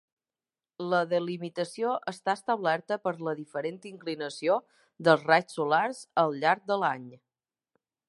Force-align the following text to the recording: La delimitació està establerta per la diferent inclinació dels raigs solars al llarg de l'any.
La 0.93 1.01
delimitació 1.11 1.91
està 2.13 2.35
establerta 2.39 2.99
per 3.05 3.15
la 3.27 3.35
diferent 3.43 3.79
inclinació 3.93 4.59
dels 5.09 5.29
raigs 5.31 5.57
solars 5.61 6.05
al 6.27 6.39
llarg 6.43 6.69
de 6.73 6.83
l'any. 6.85 7.09